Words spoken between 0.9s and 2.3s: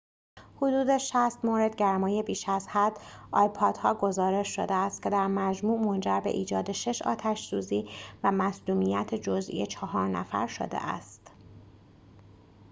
۶۰ مورد گرمای